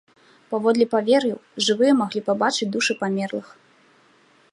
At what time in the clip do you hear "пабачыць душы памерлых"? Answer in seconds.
2.31-3.47